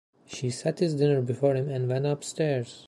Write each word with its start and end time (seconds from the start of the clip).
She 0.25 0.49
set 0.49 0.79
his 0.79 0.95
dinner 0.95 1.21
before 1.21 1.53
him, 1.55 1.69
and 1.69 1.87
went 1.87 2.07
upstairs. 2.07 2.79